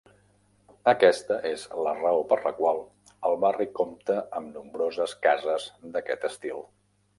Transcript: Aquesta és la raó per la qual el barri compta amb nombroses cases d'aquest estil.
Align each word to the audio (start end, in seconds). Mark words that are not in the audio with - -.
Aquesta 0.91 1.35
és 1.49 1.65
la 1.87 1.93
raó 1.99 2.23
per 2.31 2.39
la 2.45 2.53
qual 2.61 2.81
el 3.31 3.37
barri 3.45 3.69
compta 3.81 4.17
amb 4.41 4.57
nombroses 4.59 5.17
cases 5.29 5.71
d'aquest 5.95 6.29
estil. 6.35 6.69